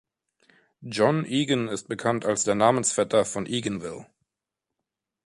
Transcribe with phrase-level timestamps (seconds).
[0.81, 4.07] John Egan ist bekannt als der Namensvetter von Eganville.